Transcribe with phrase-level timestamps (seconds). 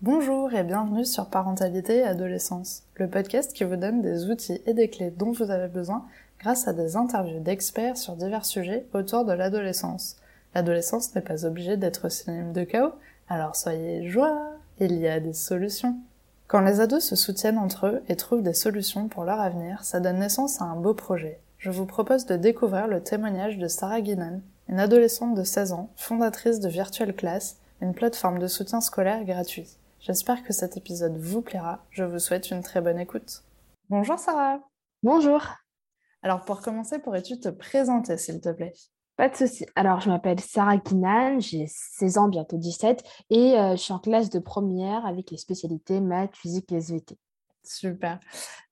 [0.00, 4.74] Bonjour et bienvenue sur Parentalité et Adolescence, le podcast qui vous donne des outils et
[4.74, 6.04] des clés dont vous avez besoin
[6.40, 10.16] grâce à des interviews d'experts sur divers sujets autour de l'adolescence.
[10.54, 12.92] L'adolescence n'est pas obligée d'être synonyme de chaos,
[13.28, 14.50] alors soyez joie,
[14.80, 15.96] il y a des solutions.
[16.48, 20.00] Quand les ados se soutiennent entre eux et trouvent des solutions pour leur avenir, ça
[20.00, 21.38] donne naissance à un beau projet.
[21.58, 24.40] Je vous propose de découvrir le témoignage de Sarah Guinan,
[24.72, 29.68] une adolescente de 16 ans, fondatrice de Virtual Class, une plateforme de soutien scolaire gratuit.
[30.00, 31.84] J'espère que cet épisode vous plaira.
[31.90, 33.44] Je vous souhaite une très bonne écoute.
[33.90, 34.60] Bonjour Sarah.
[35.02, 35.42] Bonjour.
[36.22, 38.72] Alors pour commencer, pourrais-tu te présenter s'il te plaît?
[39.18, 39.66] Pas de souci.
[39.76, 43.98] Alors je m'appelle Sarah Guinan, j'ai 16 ans, bientôt 17, et euh, je suis en
[43.98, 47.18] classe de première avec les spécialités maths, physique et SVT.
[47.64, 48.18] Super,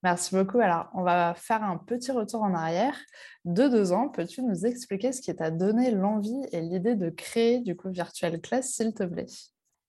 [0.03, 0.59] merci beaucoup.
[0.59, 2.97] Alors, on va faire un petit retour en arrière.
[3.45, 7.61] De deux ans, peux-tu nous expliquer ce qui t'a donné l'envie et l'idée de créer
[7.61, 9.27] du coup Virtual Class, s'il te plaît?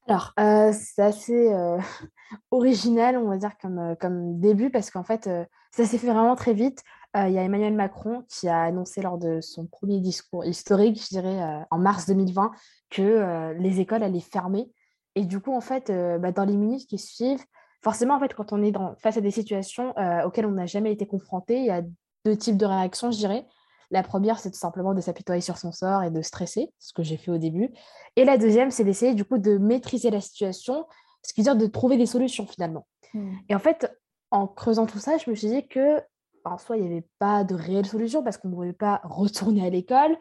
[0.07, 1.77] Alors, euh, c'est assez euh,
[2.51, 5.29] original, on va dire, comme, euh, comme début, parce qu'en fait,
[5.71, 6.83] ça s'est fait vraiment très vite.
[7.13, 11.09] Il y a Emmanuel Macron qui a annoncé lors de son premier discours historique, je
[11.09, 12.51] dirais, en mars 2020,
[12.89, 14.71] que les écoles allaient fermer.
[15.15, 17.43] Et du coup, en fait, bah, dans les minutes qui suivent,
[17.81, 20.65] forcément, en fait, quand on est dans, face à des situations euh, auxquelles on n'a
[20.65, 21.81] jamais été confronté, il y a
[22.25, 23.45] deux types de réactions, je dirais.
[23.89, 27.03] La première, c'est tout simplement de s'apitoyer sur son sort et de stresser, ce que
[27.03, 27.71] j'ai fait au début.
[28.15, 30.85] Et la deuxième, c'est d'essayer du coup de maîtriser la situation,
[31.23, 32.87] ce qui veut dire de trouver des solutions finalement.
[33.13, 33.33] Hmm.
[33.49, 33.91] Et en fait,
[34.29, 36.01] en creusant tout ça, je me suis dit que
[36.45, 39.65] en soi, il n'y avait pas de réelle solution parce qu'on ne pouvait pas retourner
[39.65, 40.17] à l'école,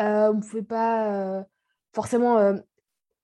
[0.00, 1.42] euh, on ne pouvait pas euh,
[1.94, 2.38] forcément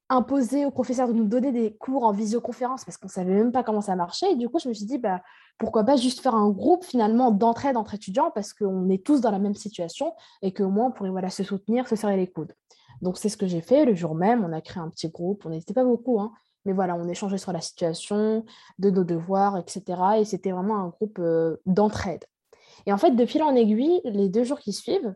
[0.09, 3.53] imposer aux professeurs de nous donner des cours en visioconférence parce qu'on ne savait même
[3.53, 4.33] pas comment ça marchait.
[4.33, 5.21] Et du coup, je me suis dit, bah,
[5.59, 9.31] pourquoi pas juste faire un groupe finalement d'entraide entre étudiants parce qu'on est tous dans
[9.31, 12.55] la même situation et qu'au moins on pourrait se soutenir, se serrer les coudes.
[13.03, 14.45] Donc c'est ce que j'ai fait le jour même.
[14.45, 15.45] On a créé un petit groupe.
[15.45, 16.33] On n'était pas beaucoup, hein,
[16.65, 18.45] mais voilà, on échangeait sur la situation,
[18.79, 19.83] de nos devoirs, etc.
[20.19, 22.25] Et c'était vraiment un groupe euh, d'entraide.
[22.87, 25.15] Et en fait, de fil en aiguille, les deux jours qui suivent,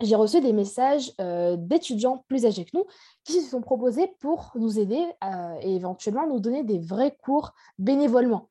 [0.00, 2.84] j'ai reçu des messages euh, d'étudiants plus âgés que nous
[3.24, 7.52] qui se sont proposés pour nous aider euh, et éventuellement nous donner des vrais cours
[7.78, 8.50] bénévolement.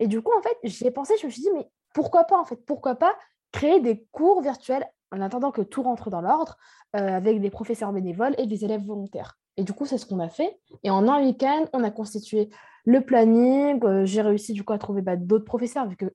[0.00, 2.38] Et du coup, en fait, j'y ai pensé, je me suis dit, mais pourquoi pas,
[2.38, 3.14] en fait, pourquoi pas
[3.52, 6.56] créer des cours virtuels en attendant que tout rentre dans l'ordre
[6.96, 9.38] euh, avec des professeurs bénévoles et des élèves volontaires.
[9.56, 10.58] Et du coup, c'est ce qu'on a fait.
[10.84, 12.50] Et en un week-end, on a constitué
[12.84, 13.80] le planning.
[14.04, 16.12] j'ai réussi du coup à trouver bah, d'autres professeurs, vu que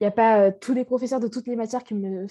[0.00, 2.26] il n'y a pas euh, tous les professeurs de toutes les matières qui me,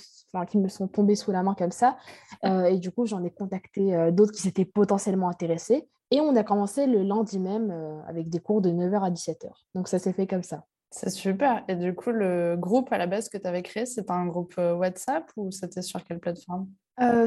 [0.49, 1.97] qui me sont tombés sous la main comme ça.
[2.43, 5.87] Euh, et du coup, j'en ai contacté euh, d'autres qui s'étaient potentiellement intéressés.
[6.11, 7.71] Et on a commencé le lundi même
[8.07, 9.49] avec des cours de 9h à 17h.
[9.73, 10.63] Donc ça s'est fait comme ça.
[10.91, 11.63] C'est super.
[11.67, 14.53] Et du coup, le groupe à la base que tu avais créé, c'était un groupe
[14.57, 16.67] WhatsApp ou c'était sur quelle plateforme?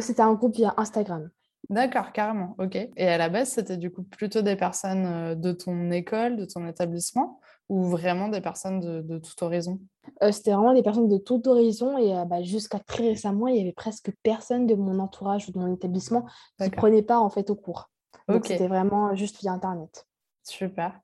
[0.01, 1.29] C'était un groupe via Instagram.
[1.69, 2.55] D'accord, carrément.
[2.59, 2.77] Ok.
[2.77, 6.65] Et à la base, c'était du coup plutôt des personnes de ton école, de ton
[6.69, 7.41] établissement?
[7.69, 9.81] Ou vraiment des personnes de, tout horizon
[10.23, 13.57] euh, C'était vraiment des personnes de tout horizon et euh, bah, jusqu'à très récemment, il
[13.57, 16.27] y avait presque personne de mon entourage ou de mon établissement
[16.59, 17.91] qui ne prenait pas en fait au cours.
[18.29, 20.07] Donc c'était vraiment juste via Internet.
[20.43, 21.01] Super.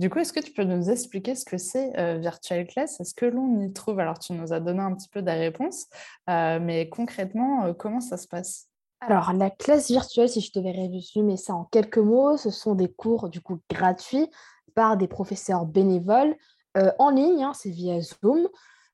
[0.00, 3.00] Du coup, est-ce que tu peux nous expliquer ce que c'est euh, Virtual Class?
[3.00, 4.00] Est-ce que l'on y trouve?
[4.00, 5.86] Alors, tu nous as donné un petit peu des réponses,
[6.26, 8.70] mais concrètement, comment ça se passe?
[9.02, 12.92] Alors, la classe virtuelle, si je devais résumer ça en quelques mots, ce sont des
[12.92, 14.28] cours du coup gratuits
[14.74, 16.36] par des professeurs bénévoles
[16.76, 18.48] euh, en ligne, hein, c'est via Zoom,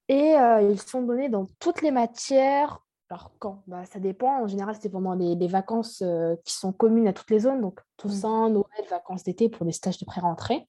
[0.09, 2.81] et euh, ils sont donnés dans toutes les matières.
[3.10, 7.06] Alors quand bah, Ça dépend, en général c'est pendant les, vacances euh, qui sont communes
[7.06, 10.69] à toutes les zones, donc Toussaint, Noël, vacances d'été pour des stages de pré-rentrée,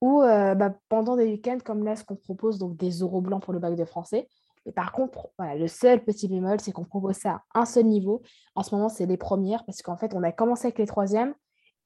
[0.00, 3.52] ou bah, pendant des week-ends comme là ce qu'on propose, donc des euros blancs pour
[3.52, 4.28] le bac de français.
[4.66, 7.84] Et par contre, voilà, le seul petit bémol, c'est qu'on propose ça à un seul
[7.84, 8.22] niveau.
[8.54, 11.34] En ce moment, c'est les premières, parce qu'en fait, on a commencé avec les troisièmes,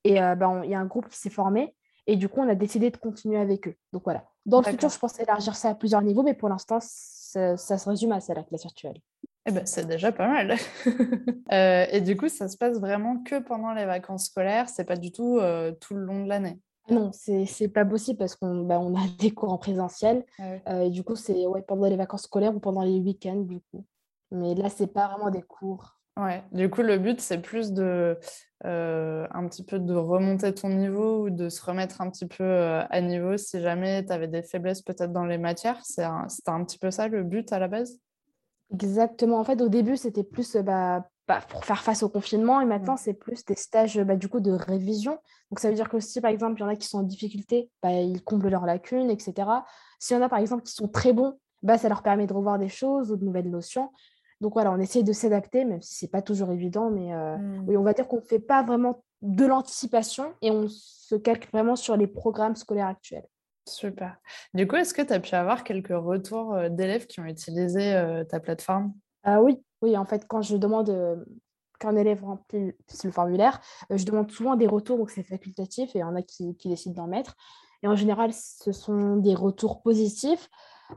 [0.04, 1.74] et bah, il y a un groupe qui s'est formé,
[2.06, 3.76] et du coup, on a décidé de continuer avec eux.
[3.92, 4.24] Donc voilà.
[4.44, 7.88] Dans le futur, je pense élargir ça à plusieurs niveaux, mais pour l'instant, ça, se
[7.88, 8.98] résume à ça, la classe virtuelle.
[9.46, 10.56] Eh ben, c'est déjà pas mal.
[11.52, 14.96] Euh, et du coup, ça se passe vraiment que pendant les vacances scolaires, c'est pas
[14.96, 16.58] du tout euh, tout le long de l'année?
[16.88, 20.24] Non, c'est pas possible parce qu'on bah, on a des cours en présentiel.
[20.38, 23.42] Ah euh, et du coup, c'est ouais, pendant les vacances scolaires ou pendant les week-ends,
[23.42, 23.84] du coup.
[24.30, 25.98] Mais là, c'est pas vraiment des cours.
[26.18, 28.18] Ouais, du coup, le but, c'est plus de
[28.66, 32.44] euh, un petit peu de remonter ton niveau ou de se remettre un petit peu
[32.44, 35.82] euh, à niveau si jamais tu avais des faiblesses peut-être dans les matières.
[35.84, 37.98] C'était un, un, petit peu ça le but à la base?
[38.74, 39.38] Exactement.
[39.38, 42.98] En fait, au début, c'était plus bah, bah, pour faire face au confinement et maintenant,
[42.98, 45.18] c'est plus des stages bah, du coup de révision.
[45.50, 47.04] Donc, ça veut dire que si par exemple, il y en a qui sont en
[47.04, 49.48] difficulté, bah, ils comblent leurs lacunes, etc.
[49.98, 52.34] S'il y en a par exemple qui sont très bons, bah, ça leur permet de
[52.34, 53.90] revoir des choses ou de nouvelles notions.
[54.42, 56.90] Donc voilà, on essaie de s'adapter, même si ce n'est pas toujours évident.
[56.90, 57.66] Mais Mmh.
[57.66, 61.50] oui, on va dire qu'on ne fait pas vraiment de l'anticipation et on se calque
[61.52, 63.26] vraiment sur les programmes scolaires actuels.
[63.68, 64.16] Super.
[64.54, 67.94] Du coup, est-ce que tu as pu avoir quelques retours, heu, d'élèves qui ont utilisé,
[67.94, 68.94] heu, ta plateforme?
[69.22, 71.24] Ah oui, oui, en fait, quand je demande,
[71.78, 72.72] qu'un élève remplit
[73.04, 73.60] le formulaire,
[73.90, 76.68] je demande souvent des retours, donc c'est facultatif et il y en a qui qui
[76.68, 77.36] décident d'en mettre
[77.82, 80.48] et en général, ce sont des retours positifs.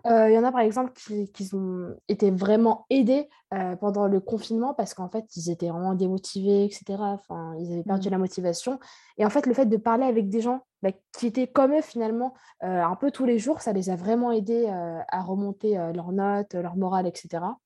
[0.06, 4.19] Il y en a par exemple qui qui ont été vraiment aidés, heu, pendant le
[4.19, 7.12] confinement parce qu'en fait, ils étaient vraiment démotivés et cetera.
[7.13, 8.12] Enfin, ils avaient perdu Mmh.
[8.12, 8.80] la motivation
[9.18, 11.81] et en fait, le fait de parler avec des gens, bah, qui étaient comme eux
[11.81, 12.33] finalement,
[12.63, 16.53] heu, un peu tous les jours, ça les a vraiment aidés, à remonter, leurs notes,
[16.53, 17.57] leur morale et cetera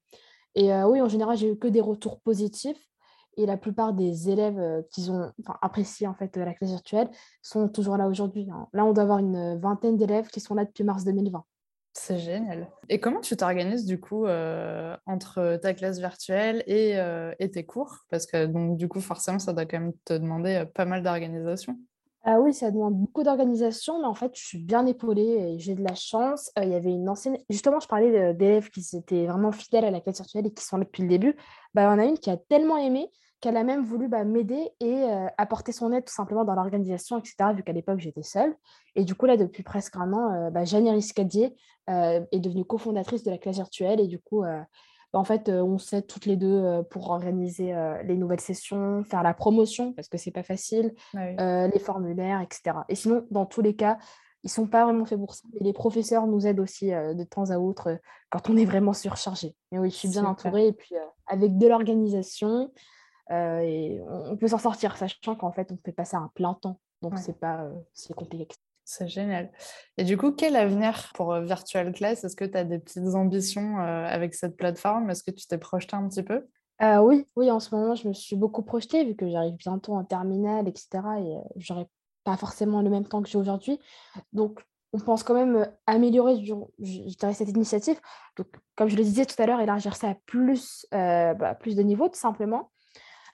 [0.56, 2.90] et oui, en général, j'ai eu que des retours positifs
[3.38, 5.32] et la plupart des élèves, qui ont
[5.62, 7.10] apprécié en fait, la classe virtuelle
[7.42, 8.68] sont toujours là aujourd'hui, hein.
[8.74, 11.46] Là, on doit avoir une, vingtaine d'élèves qui sont là depuis mars 2020.
[12.02, 12.72] C'est génial.
[12.88, 16.94] Et comment tu t'organises du coup, heu, entre ta classe virtuelle et
[17.40, 18.06] et tes cours?
[18.10, 21.04] Parce que donc du coup, forcément, ça doit quand même te demander, heu, pas mal
[21.04, 21.78] d'organisation?
[22.24, 25.82] Ah oui, ça demande beaucoup d'organisation, mais en fait, je suis bien épaulée j'ai de
[25.84, 26.52] la chance.
[26.62, 30.02] Il y avait une ancienne justement, je parlais d'élèves qui étaient vraiment fidèles à la
[30.02, 31.36] classe virtuelle et qui sont là depuis le début.
[31.74, 33.10] Bah, il y en a une qui a tellement aimé
[33.42, 37.20] qu'elle a même voulu, bah, m'aider et heu, apporter son aide tout simplement dans l'organisation
[37.20, 38.56] et cetera, vu qu'à l'époque, j'étais seule.
[38.96, 41.56] Et du coup, là, depuis presque un an, heu, bah, Jeanne Riscadier,
[41.90, 44.00] heu, est devenue cofondatrice de la classe virtuelle.
[44.00, 44.60] Et du coup, heu,
[45.14, 49.24] bah, en fait, on s'aide toutes les 2 heu, pour organiser, les nouvelles sessions, faire
[49.24, 51.36] la promotion parce que c'est pas facile, oui,
[51.74, 52.86] les formulaires et cetera.
[52.90, 53.98] Et sinon, dans tous les cas,
[54.44, 57.50] ils sont pas vraiment faits pour ça et les professeurs nous aident aussi, de temps
[57.50, 57.98] à autre,
[58.30, 59.56] quand on est vraiment surchargé.
[59.72, 60.96] Mais oui, je suis bien entourée et puis,
[61.28, 62.72] avec de l'organisation,
[63.32, 66.32] et on on peut s'en sortir, sachant qu'en fait, on fait pas ça à un
[66.36, 68.60] plein temps, donc Ouais, c'est pas, heu, si compliqué que ça.
[68.86, 69.52] c'est génial.
[69.98, 72.24] Et du coup, quel avenir pour, heu, Virtual Class?
[72.24, 75.10] Est-ce que tu as des petites ambitions, avec cette plateforme?
[75.10, 76.48] Est-ce que tu t'es projeté un petit peu?
[76.82, 79.94] Heu, oui, oui, en ce moment, je me suis beaucoup projetée vu que j'arrive bientôt
[79.96, 81.88] en terminale et cetera et j'aurai
[82.24, 83.80] pas forcément le même temps que j'ai aujourd'hui.
[84.34, 84.62] Donc
[84.94, 88.00] on pense quand même, améliorer je dirais cette initiative.
[88.38, 91.76] Donc comme je le disais tout à l'heure, élargir ça à plus, heu, bah, plus
[91.76, 92.72] de niveaux tout simplement.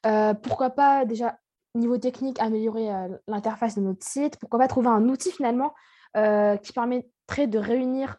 [0.06, 1.38] Heu, pourquoi pas déjà
[1.75, 4.38] niveau technique améliorer, heu, l'interface de notre site?
[4.40, 5.74] Pourquoi pas trouver un outil finalement,
[6.18, 8.18] heu, qui permettrait de réunir,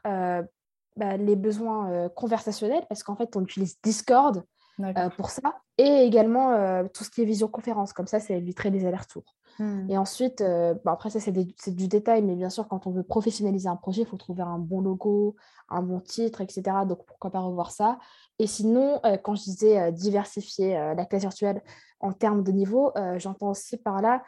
[0.97, 2.85] bah, les besoins, conversationnels?
[2.89, 4.45] Parce qu'en fait on utilise Discord,
[4.79, 5.11] D'accord.
[5.17, 7.93] pour ça et également, heu, tout ce qui est visioconférence.
[7.93, 9.35] Comme ça, ça éviterait les allers-retours.
[9.59, 9.91] Mmh.
[9.91, 12.87] Et ensuite, heu, bon après ça c'est des c'est du détail, mais bien sûr quand
[12.87, 15.37] on veut professionnaliser un projet, il faut trouver un bon logo,
[15.71, 17.99] un bon titre et cetera, donc pourquoi pas revoir ça.
[18.39, 21.63] Et sinon, quand je disais, diversifier, la classe virtuelle
[22.01, 24.23] en termes de niveau, j'entends aussi par là,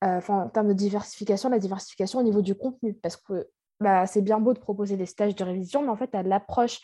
[0.00, 2.94] en termes de diversification, la diversification au niveau du contenu.
[2.94, 6.12] Parce que, bah, c'est bien beau de proposer des stages de révision, mais en fait
[6.14, 6.80] à l'approche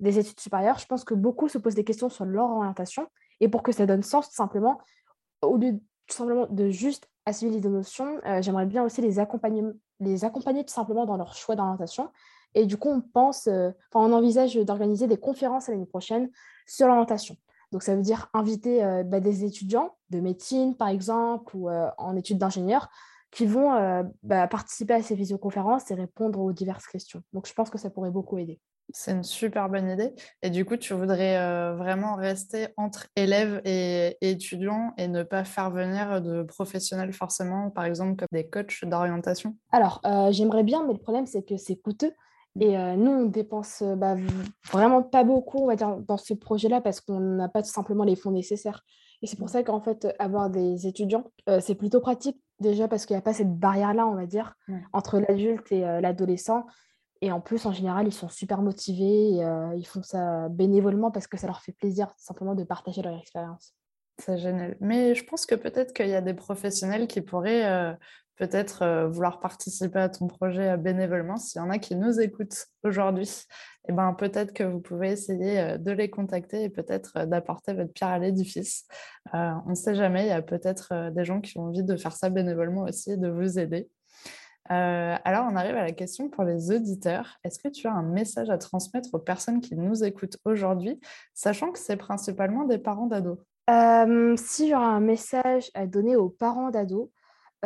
[0.00, 3.06] des études supérieures, je pense que beaucoup se posent des questions sur leur orientation
[3.40, 4.78] et pour que ça donne sens tout simplement,
[5.42, 9.62] au lieu tout simplement de juste assimiler des notions, heu, j'aimerais bien aussi les accompagner
[10.00, 12.10] les accompagner tout simplement dans leur choix d'orientation
[12.54, 16.30] et du coup, on pense, heu, enfin, on envisage d'organiser des conférences l'année prochaine
[16.66, 17.36] sur l'orientation.
[17.72, 22.16] Donc ça veut dire inviter, heu, bah, des étudiants de médecine, par exemple, ou, en
[22.16, 22.88] études d'ingénieur
[23.30, 23.72] qui vont,
[24.22, 27.22] bah, participer à ces visioconférences et répondre aux diverses questions.
[27.32, 28.60] Donc je pense que ça pourrait beaucoup aider.
[28.94, 33.60] C'est une super bonne idée et du coup, tu voudrais, heu, vraiment rester entre élèves
[33.64, 38.48] et et étudiants et ne pas faire venir de professionnels forcément, par exemple comme des
[38.50, 39.56] coachs d'orientation?
[39.70, 42.12] Alors, heu, j'aimerais bien, mais le problème, c'est que c'est coûteux
[42.60, 44.16] et heu, nous, on dépense, bah,
[44.70, 48.04] vraiment pas beaucoup, on va dire, dans ce projet-là parce qu'on n'a pas tout simplement
[48.04, 48.84] les fonds nécessaires
[49.22, 51.30] et c'est pour ça qu'en fait, avoir des étudiants,
[51.60, 52.42] c'est plutôt pratique.
[52.60, 54.88] Déjà parce qu'il y a pas cette barrière-là, on va dire, Ouais.
[54.92, 56.66] entre l'adulte et l'adolescent
[57.22, 61.28] et en plus, en général, ils sont super motivés heu, ils font ça bénévolement parce
[61.28, 63.74] que ça leur fait plaisir, simplement, de partager leur expérience.
[64.18, 64.76] C'est génial.
[64.80, 67.96] Mais je pense que peut-être qu'il y a des professionnels qui pourraient, heu,
[68.36, 71.36] peut-être, heu, vouloir participer à ton projet, bénévolement.
[71.36, 73.30] S'il y en a qui nous écoutent aujourd'hui,
[73.88, 78.10] et ben, peut-être que vous pouvez essayer, de les contacter et peut-être, d'apporter votre pierre
[78.10, 78.86] à l'édifice.
[79.32, 82.12] On ne sait jamais, il y a peut-être, des gens qui ont envie de faire
[82.16, 83.88] ça bénévolement aussi et de vous aider.
[84.70, 84.74] Heu,
[85.24, 87.38] alors on arrive à la question pour les auditeurs.
[87.44, 91.00] Est-ce que tu as un message à transmettre aux personnes qui nous écoutent aujourd'hui,
[91.34, 93.38] sachant que c'est principalement des parents d'ados?
[93.68, 97.08] Hem, si j'aurais un message à donner aux parents d'ados,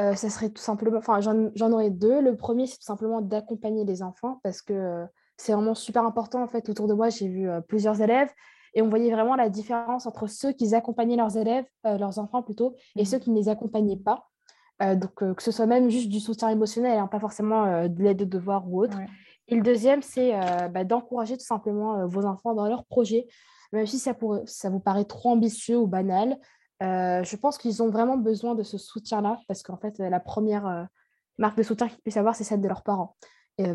[0.01, 2.21] heu, ça serait tout simplement enfin, j'en aurais 2.
[2.23, 5.07] Le premier, c'est tout simplement d'accompagner les enfants parce que,
[5.39, 6.69] c'est vraiment super important, en fait.
[6.71, 8.33] Autour de moi, j'ai vu, plusieurs élèves
[8.75, 12.75] et on voyait vraiment la différence entre ceux qui accompagnaient leurs élèves, leurs enfants plutôt
[12.97, 13.07] et Mmh.
[13.07, 14.29] ceux qui ne les accompagnaient pas.
[14.83, 17.89] Heu, donc heu, que ce soit même juste du soutien émotionnel, hein, pas forcément, heu,
[17.89, 18.99] de l'aide de devoirs ou autre.
[18.99, 19.07] Ouais.
[19.49, 20.33] Et le deuxième, c'est,
[20.71, 23.27] bah, d'encourager tout simplement, vos enfants dans leurs projets.
[23.73, 24.13] même si ça,
[24.45, 26.37] ça vous paraît trop ambitieux ou banal,
[26.81, 30.89] je pense qu'ils ont vraiment besoin de ce soutien-là, parce qu'en fait, la première
[31.39, 33.17] marque de soutien qu'ils puissent avoir, c'est celle de leurs parents,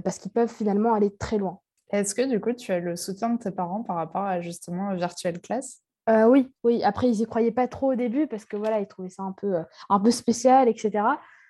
[0.04, 1.62] parce qu'ils peuvent finalement aller très loin.
[1.92, 4.94] Est-ce que du coup, tu as le soutien de tes parents par rapport à justement
[4.96, 5.82] Virtual Class?
[6.08, 6.84] Oui, oui.
[6.84, 9.32] Après, ils y croyaient pas trop au début parce que voilà, ils trouvaient ça un
[9.32, 9.56] peu,
[9.90, 11.04] un peu spécial, etc.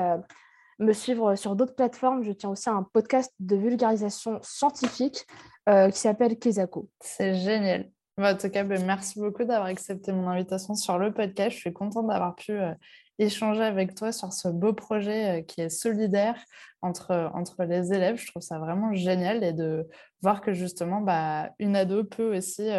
[0.80, 2.24] me suivre sur d'autres plateformes.
[2.24, 5.26] Je tiens aussi un podcast de vulgarisation scientifique
[5.70, 6.90] euh, qui s'appelle Kezako.
[7.00, 7.90] C'est génial.
[8.18, 11.52] Bah, en tout cas, ben, merci beaucoup d'avoir accepté mon invitation sur le podcast.
[11.52, 12.74] Je suis contente d'avoir pu euh,
[13.20, 16.36] échanger avec toi sur ce beau projet euh, qui est solidaire
[16.82, 18.18] entre, entre les élèves.
[18.18, 19.88] Je trouve ça vraiment génial et de
[20.22, 22.70] voir que justement, bah, une ado peut aussi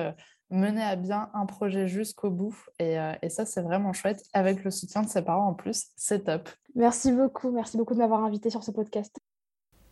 [0.51, 2.57] mener à bien un projet jusqu'au bout.
[2.79, 4.23] Et, euh, et ça, c'est vraiment chouette.
[4.33, 6.49] Avec le soutien de ses parents en plus, c'est top.
[6.75, 7.51] Merci beaucoup.
[7.51, 9.19] Merci beaucoup de m'avoir invité sur ce podcast.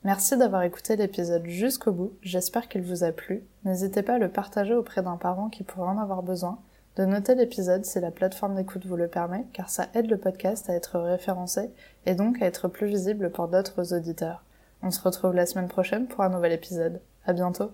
[0.05, 2.13] Merci d'avoir écouté l'épisode jusqu'au bout.
[2.21, 3.43] J'espère qu'il vous a plu.
[3.65, 6.59] N'hésitez pas à le partager auprès d'un parent qui pourrait en avoir besoin.
[6.97, 10.69] De noter l'épisode si la plateforme d'écoute vous le permet, car ça aide le podcast
[10.69, 11.71] à être référencé
[12.07, 14.45] et donc à être plus visible pour d'autres auditeurs.
[14.83, 17.01] On se retrouve la semaine prochaine pour un nouvel épisode.
[17.25, 17.73] À bientôt!